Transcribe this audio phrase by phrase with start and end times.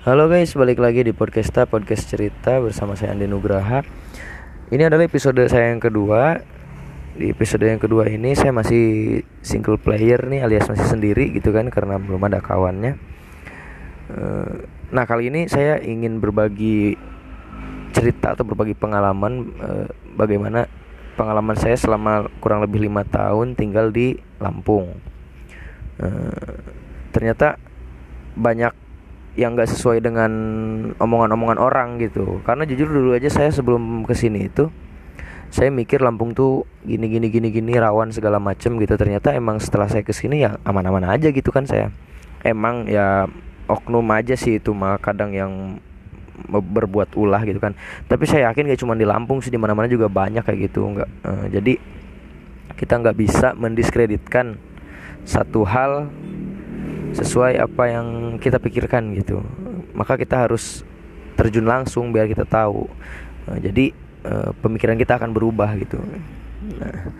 [0.00, 3.84] Halo guys, balik lagi di Podcasta Podcast Cerita bersama saya Andi Nugraha.
[4.72, 6.40] Ini adalah episode saya yang kedua.
[7.20, 11.68] Di episode yang kedua ini saya masih single player nih alias masih sendiri gitu kan
[11.68, 12.96] karena belum ada kawannya.
[14.08, 14.52] Eh,
[14.88, 16.96] nah, kali ini saya ingin berbagi
[17.92, 20.64] cerita atau berbagi pengalaman eh, bagaimana
[21.20, 24.96] pengalaman saya selama kurang lebih lima tahun tinggal di Lampung.
[26.00, 26.56] Eh,
[27.12, 27.60] ternyata
[28.32, 28.88] banyak
[29.40, 30.30] yang gak sesuai dengan
[31.00, 32.44] omongan-omongan orang gitu.
[32.44, 34.68] Karena jujur dulu aja saya sebelum ke sini itu
[35.48, 39.00] saya mikir Lampung tuh gini gini gini gini rawan segala macem gitu.
[39.00, 41.88] Ternyata emang setelah saya ke sini ya aman-aman aja gitu kan saya.
[42.44, 43.24] Emang ya
[43.64, 45.80] oknum aja sih itu mah kadang yang
[46.52, 47.72] berbuat ulah gitu kan.
[48.04, 51.08] Tapi saya yakin gak cuma di Lampung sih di mana-mana juga banyak kayak gitu nggak
[51.24, 51.80] uh, jadi
[52.76, 54.56] kita nggak bisa mendiskreditkan
[55.28, 56.08] satu hal
[57.14, 58.06] sesuai apa yang
[58.38, 59.42] kita pikirkan gitu.
[59.94, 60.86] Maka kita harus
[61.34, 62.84] terjun langsung biar kita tahu.
[63.48, 63.96] Nah, jadi
[64.28, 65.96] uh, pemikiran kita akan berubah gitu.
[66.76, 67.10] Nah,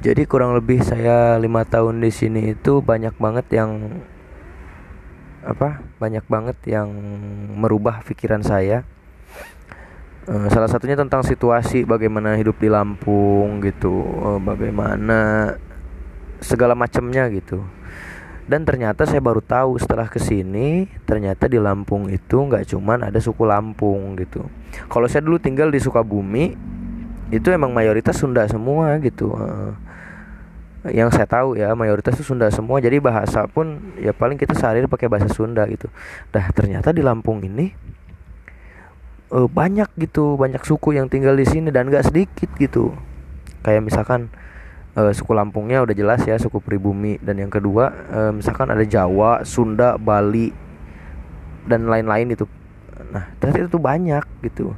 [0.00, 4.00] jadi kurang lebih saya lima tahun di sini itu banyak banget yang
[5.46, 6.88] apa banyak banget yang
[7.54, 8.82] merubah pikiran saya.
[10.26, 14.02] Uh, salah satunya tentang situasi bagaimana hidup di Lampung gitu
[14.42, 15.54] bagaimana
[16.42, 17.62] segala macamnya gitu
[18.46, 23.18] dan ternyata saya baru tahu setelah ke sini ternyata di Lampung itu nggak cuman ada
[23.18, 24.46] suku Lampung gitu.
[24.86, 26.54] Kalau saya dulu tinggal di Sukabumi
[27.34, 29.34] itu emang mayoritas Sunda semua gitu
[30.90, 32.78] yang saya tahu ya mayoritas itu Sunda semua.
[32.78, 35.90] Jadi bahasa pun ya paling kita sehari pakai bahasa Sunda gitu.
[36.30, 37.74] Dah ternyata di Lampung ini
[39.34, 42.94] uh, banyak gitu banyak suku yang tinggal di sini dan gak sedikit gitu.
[43.66, 44.30] Kayak misalkan
[44.96, 49.44] uh, suku Lampungnya udah jelas ya suku pribumi dan yang kedua uh, misalkan ada Jawa,
[49.44, 50.50] Sunda, Bali
[51.68, 52.48] dan lain-lain itu.
[53.12, 54.72] Nah ternyata itu banyak gitu.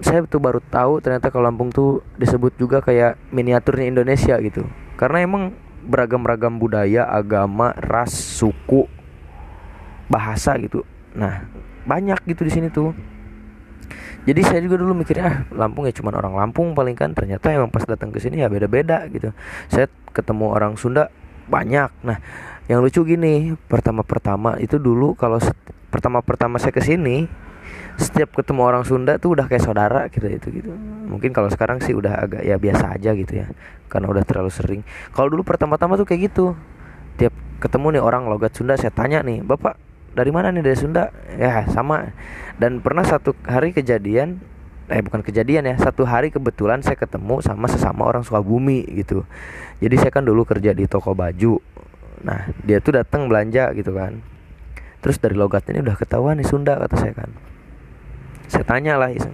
[0.00, 4.64] Saya tuh baru tahu ternyata kalau Lampung tuh disebut juga kayak miniaturnya Indonesia gitu.
[4.94, 5.42] Karena emang
[5.84, 8.86] beragam-ragam budaya, agama, ras, suku,
[10.06, 10.86] bahasa gitu.
[11.12, 11.44] Nah
[11.84, 12.96] banyak gitu di sini tuh
[14.24, 17.12] jadi saya juga dulu mikirnya ah Lampung ya cuma orang Lampung paling kan.
[17.12, 19.36] Ternyata emang pas datang ke sini ya beda-beda gitu.
[19.68, 19.86] Saya
[20.16, 21.12] ketemu orang Sunda
[21.44, 21.92] banyak.
[22.08, 22.18] Nah
[22.64, 25.36] yang lucu gini pertama-pertama itu dulu kalau
[25.92, 27.28] pertama-pertama saya ke sini
[28.00, 30.72] setiap ketemu orang Sunda tuh udah kayak saudara gitu itu gitu.
[31.04, 33.52] Mungkin kalau sekarang sih udah agak ya biasa aja gitu ya
[33.92, 34.80] karena udah terlalu sering.
[35.12, 36.56] Kalau dulu pertama-tama tuh kayak gitu.
[37.20, 39.83] Tiap ketemu nih orang logat Sunda saya tanya nih bapak
[40.14, 40.62] dari mana nih?
[40.62, 41.10] Dari Sunda?
[41.34, 42.14] Ya sama.
[42.56, 44.38] Dan pernah satu hari kejadian
[44.84, 49.24] eh bukan kejadian ya satu hari kebetulan saya ketemu sama sesama orang Sukabumi gitu.
[49.80, 51.58] Jadi saya kan dulu kerja di toko baju.
[52.22, 54.20] Nah dia tuh datang belanja gitu kan.
[55.00, 57.30] Terus dari logatnya ini udah ketahuan nih Sunda kata saya kan.
[58.48, 59.32] Saya tanya lah iseng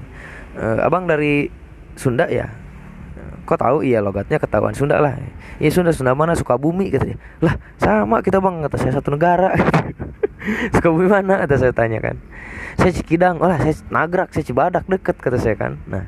[0.54, 1.50] e, abang dari
[1.98, 2.50] Sunda ya?
[3.42, 3.76] Kok tahu?
[3.82, 5.18] Iya logatnya ketahuan Sunda lah.
[5.58, 6.38] Iya Sunda Sunda mana?
[6.38, 9.50] Sukabumi katanya lah sama kita bang kata saya satu negara
[10.74, 11.44] Sukabumi mana?
[11.44, 12.16] Kata saya tanya kan
[12.80, 13.36] saya Cikidang.
[13.40, 15.76] Lah saya Nagrak saya Cibadak deket kata saya kan.
[15.88, 16.06] Nah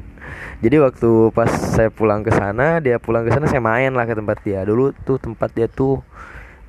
[0.63, 4.15] jadi waktu pas saya pulang ke sana dia pulang ke sana saya main lah ke
[4.15, 4.65] tempat dia.
[4.65, 6.01] Dulu tuh tempat dia tuh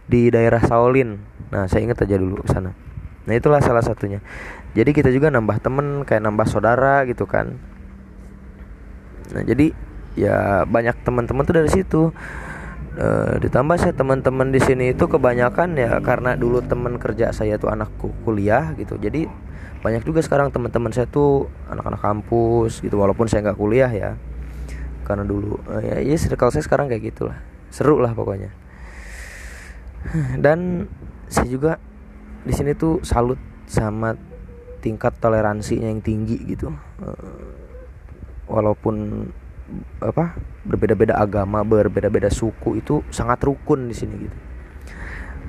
[0.04, 1.16] di daerah Saulin
[1.48, 2.76] nah saya ingat aja dulu ke sana.
[3.24, 4.20] Nah itulah salah satunya.
[4.74, 7.56] Jadi kita juga nambah temen kayak nambah saudara gitu kan.
[9.32, 9.72] Nah jadi
[10.14, 12.14] ya banyak teman-teman tuh dari situ
[12.98, 13.08] e,
[13.42, 18.14] ditambah saya teman-teman di sini itu kebanyakan ya karena dulu teman kerja saya tuh anakku
[18.26, 18.98] kuliah gitu.
[18.98, 19.28] Jadi
[19.84, 24.16] banyak juga sekarang teman-teman saya tuh anak-anak kampus gitu walaupun saya nggak kuliah ya.
[25.04, 27.38] Karena dulu e, ya ya circle saya sekarang kayak gitulah.
[27.74, 28.54] Seru lah pokoknya.
[30.44, 30.90] Dan
[31.32, 31.72] saya juga
[32.44, 34.14] di sini tuh salut sama
[34.84, 36.72] tingkat toleransinya yang tinggi gitu.
[37.02, 37.08] E,
[38.48, 39.28] walaupun
[40.04, 40.38] apa
[40.68, 44.38] berbeda-beda agama, berbeda-beda suku itu sangat rukun di sini gitu.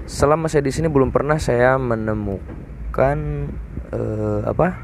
[0.05, 3.19] Selama saya di sini belum pernah saya menemukan
[3.91, 4.77] uh, apa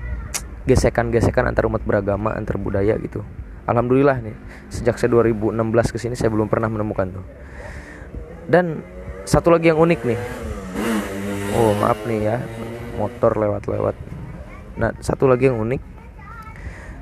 [0.64, 3.24] gesekan-gesekan antar umat beragama, antar budaya gitu.
[3.68, 4.34] Alhamdulillah nih,
[4.72, 5.54] sejak saya 2016
[5.94, 7.26] ke sini saya belum pernah menemukan tuh.
[8.50, 8.82] Dan
[9.22, 10.20] satu lagi yang unik nih.
[11.54, 12.36] Oh, maaf nih ya,
[12.98, 13.94] motor lewat-lewat.
[14.80, 15.82] Nah, satu lagi yang unik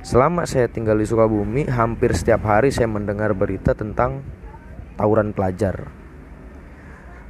[0.02, 4.22] Selama saya tinggal di Sukabumi, hampir setiap hari saya mendengar berita tentang
[4.94, 5.90] tawuran pelajar.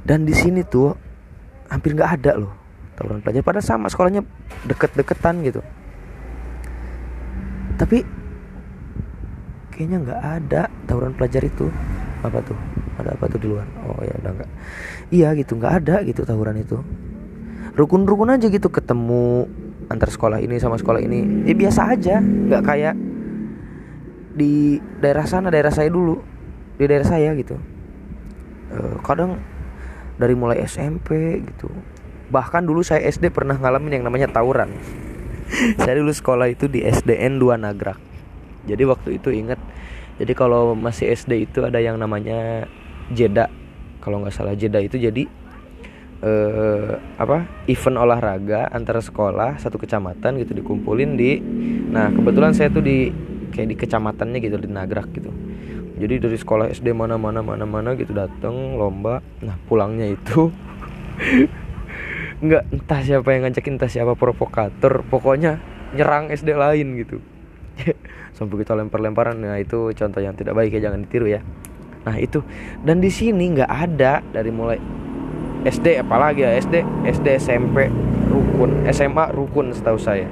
[0.05, 0.93] Dan di sini tuh
[1.69, 2.53] hampir nggak ada loh
[2.97, 3.41] tawuran pelajar.
[3.45, 4.21] Pada sama sekolahnya
[4.65, 5.61] deket-deketan gitu.
[7.79, 8.03] Tapi
[9.71, 11.71] kayaknya nggak ada tawuran pelajar itu.
[12.19, 12.57] Apa tuh?
[12.99, 13.63] Ada apa tuh di luar?
[13.87, 14.49] Oh ya udah nggak.
[15.09, 16.83] Iya gitu nggak ada gitu tawuran itu.
[17.79, 19.47] Rukun-rukun aja gitu ketemu
[19.89, 21.45] antar sekolah ini sama sekolah ini.
[21.49, 22.95] Ya biasa aja nggak kayak
[24.39, 26.21] di daerah sana daerah saya dulu
[26.77, 27.57] di daerah saya gitu.
[28.69, 29.41] Uh, kadang
[30.21, 31.67] dari mulai SMP gitu.
[32.29, 34.69] Bahkan dulu saya SD pernah ngalamin yang namanya tawuran.
[35.81, 37.97] Saya dulu sekolah itu di SDN 2 Nagrak
[38.69, 39.57] jadi waktu itu inget
[40.19, 42.67] jadi kalau masih SD itu ada yang namanya
[43.09, 43.47] jeda
[44.03, 45.25] kalau nggak salah jeda itu jadi
[46.19, 51.39] eh, apa event olahraga antara sekolah satu kecamatan gitu dikumpulin di
[51.89, 53.09] nah kebetulan saya tuh di
[53.49, 55.31] kayak di kecamatannya gitu di Nagrak gitu.
[55.99, 60.47] Jadi dari sekolah SD mana mana mana mana gitu datang lomba nah pulangnya itu
[62.45, 65.59] nggak entah siapa yang ngajakin entah siapa provokator pokoknya
[65.95, 67.19] nyerang SD lain gitu.
[68.37, 71.43] Sampai kita lempar-lemparan nah itu contoh yang tidak baik ya jangan ditiru ya.
[72.07, 72.39] Nah itu.
[72.79, 74.79] Dan di sini nggak ada dari mulai
[75.67, 77.91] SD apalagi ya SD SD SMP
[78.31, 80.27] rukun SMA rukun setahu saya.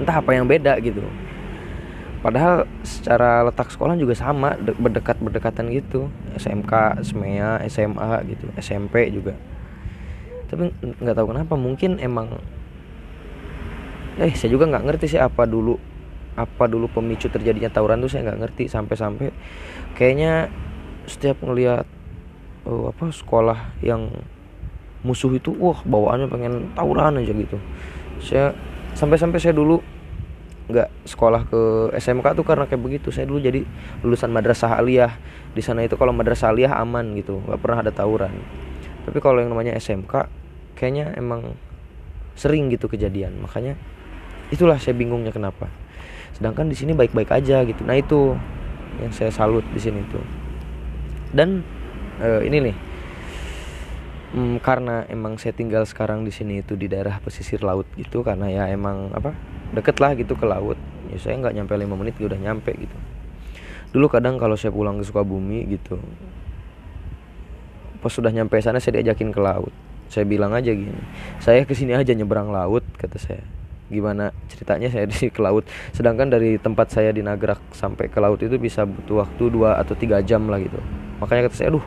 [0.00, 1.04] Entah apa yang beda gitu.
[2.18, 6.08] Padahal secara letak sekolah juga sama berdekat berdekatan gitu.
[6.34, 9.36] SMK SMEA SMA gitu SMP juga.
[10.48, 10.72] Tapi
[11.04, 12.40] nggak tahu kenapa mungkin emang
[14.18, 15.78] eh saya juga nggak ngerti sih apa dulu
[16.34, 19.28] apa dulu pemicu terjadinya tawuran tuh saya nggak ngerti sampai-sampai.
[19.94, 20.48] Kayaknya
[21.04, 21.86] setiap ngelihat
[22.68, 24.12] uh, apa sekolah yang
[25.02, 27.58] musuh itu wah bawaannya pengen tawuran aja gitu.
[28.20, 28.52] Saya
[28.92, 29.80] sampai-sampai saya dulu
[30.68, 31.60] nggak sekolah ke
[31.96, 33.08] SMK tuh karena kayak begitu.
[33.08, 33.64] Saya dulu jadi
[34.04, 35.16] lulusan madrasah aliyah.
[35.56, 38.34] Di sana itu kalau madrasah aliyah aman gitu nggak pernah ada tawuran.
[39.08, 40.28] Tapi kalau yang namanya SMK
[40.76, 41.56] kayaknya emang
[42.36, 43.40] sering gitu kejadian.
[43.40, 43.80] Makanya
[44.52, 45.72] itulah saya bingungnya kenapa.
[46.36, 47.80] Sedangkan di sini baik-baik aja gitu.
[47.88, 48.36] Nah itu
[49.00, 50.22] yang saya salut di sini tuh.
[51.32, 51.77] Dan
[52.18, 52.76] uh, ini nih.
[54.28, 58.52] Hmm, karena emang saya tinggal sekarang di sini itu di daerah pesisir laut gitu karena
[58.52, 59.32] ya emang apa
[59.72, 60.76] deket lah gitu ke laut.
[61.08, 62.96] Ya saya nggak nyampe lima menit udah nyampe gitu.
[63.96, 65.96] Dulu kadang kalau saya pulang ke Sukabumi gitu
[67.98, 69.72] pas sudah nyampe sana saya diajakin ke laut.
[70.12, 70.92] Saya bilang aja gini
[71.40, 73.40] saya ke sini aja nyebrang laut kata saya.
[73.88, 75.64] Gimana ceritanya saya di ke laut?
[75.96, 79.96] Sedangkan dari tempat saya di Nagrak sampai ke laut itu bisa butuh waktu dua atau
[79.96, 80.76] tiga jam lah gitu
[81.18, 81.84] makanya kata saya aduh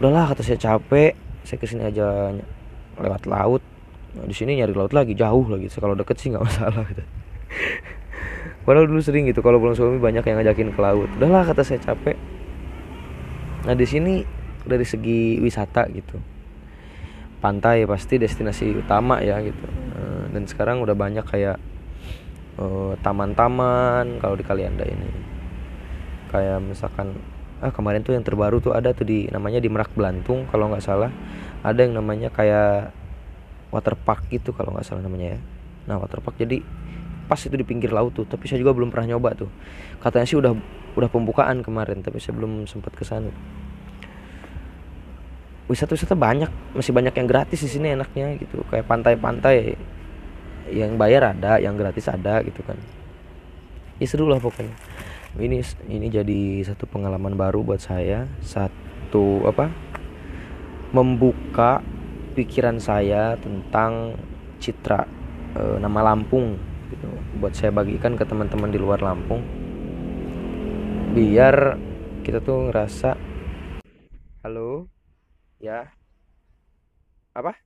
[0.00, 1.14] udahlah kata saya capek.
[1.42, 2.30] Saya ke sini aja
[2.98, 3.62] lewat laut.
[4.12, 5.66] Nah, di sini nyari laut lagi jauh lagi.
[5.72, 7.02] So, kalau deket sih nggak masalah gitu.
[8.62, 11.10] Padahal dulu sering gitu kalau pulang suami banyak yang ngajakin ke laut.
[11.18, 12.14] Udahlah kata saya capek.
[13.66, 14.22] Nah di sini
[14.62, 16.18] dari segi wisata gitu.
[17.42, 19.66] Pantai pasti destinasi utama ya gitu.
[19.98, 21.58] Uh, dan sekarang udah banyak kayak
[22.54, 25.10] eh, taman-taman kalau di Kalianda ini.
[26.30, 27.18] Kayak misalkan
[27.62, 30.82] ah kemarin tuh yang terbaru tuh ada tuh di namanya di Merak Belantung kalau nggak
[30.82, 31.14] salah.
[31.62, 32.90] Ada yang namanya kayak
[33.70, 35.40] water park gitu kalau nggak salah namanya ya.
[35.86, 36.58] Nah water park jadi
[37.30, 39.50] pas itu di pinggir laut tuh tapi saya juga belum pernah nyoba tuh.
[40.02, 40.58] Katanya sih udah
[40.98, 43.30] udah pembukaan kemarin tapi saya belum sempat ke sana.
[45.70, 48.66] Wisata-wisata banyak masih banyak yang gratis di sini enaknya gitu.
[48.66, 49.78] Kayak pantai-pantai
[50.74, 52.74] yang bayar ada yang gratis ada gitu kan.
[54.02, 54.74] Ya seru lah pokoknya
[55.40, 58.28] ini ini jadi satu pengalaman baru buat saya.
[58.44, 59.72] Satu apa?
[60.92, 61.80] Membuka
[62.36, 64.20] pikiran saya tentang
[64.60, 65.08] citra
[65.56, 66.60] e, nama Lampung
[66.92, 67.08] gitu.
[67.40, 69.40] Buat saya bagikan ke teman-teman di luar Lampung.
[71.16, 71.80] Biar
[72.20, 73.16] kita tuh ngerasa
[74.44, 74.84] halo?
[75.56, 75.96] Ya?
[77.32, 77.56] Apa?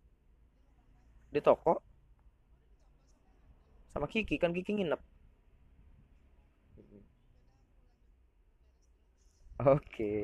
[1.34, 1.82] Di toko?
[3.90, 5.15] Sama Kiki kan Kiki nginep
[9.60, 10.16] oke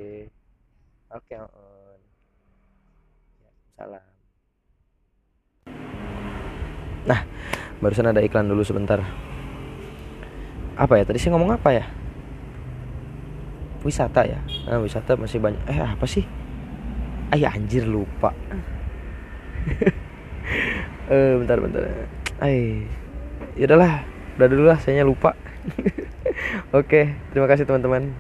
[1.13, 2.01] oke on
[3.41, 4.07] ya, salam
[7.09, 7.21] nah
[7.81, 9.01] barusan ada iklan dulu sebentar
[10.77, 11.85] apa ya tadi sih ngomong apa ya
[13.83, 16.23] wisata ya nah, wisata masih banyak eh apa sih
[17.33, 18.37] Ayah anjir lupa.
[21.09, 21.81] eh bentar bentar.
[22.37, 22.85] Ay.
[23.57, 24.05] Ya udahlah,
[24.37, 25.33] udah dulu lah sayanya lupa.
[26.77, 28.13] Oke, terima kasih teman-teman.